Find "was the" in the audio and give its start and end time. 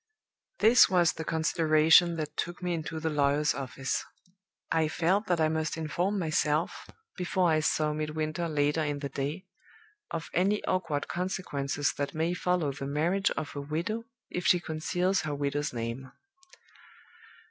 0.89-1.23